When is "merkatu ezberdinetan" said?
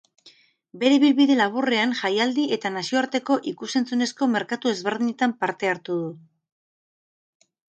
4.37-5.37